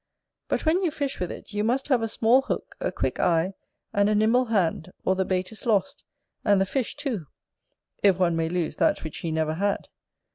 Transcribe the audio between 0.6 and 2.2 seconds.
when you fish with it, you must have a